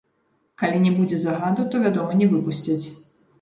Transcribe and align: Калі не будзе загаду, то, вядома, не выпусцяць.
Калі 0.61 0.79
не 0.85 0.93
будзе 0.99 1.19
загаду, 1.25 1.67
то, 1.75 1.83
вядома, 1.85 2.17
не 2.23 2.31
выпусцяць. 2.33 2.81